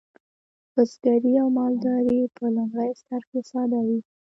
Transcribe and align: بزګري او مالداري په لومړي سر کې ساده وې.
بزګري 0.73 1.33
او 1.41 1.47
مالداري 1.59 2.19
په 2.35 2.45
لومړي 2.55 2.91
سر 3.05 3.21
کې 3.29 3.39
ساده 3.49 3.79
وې. 3.87 3.99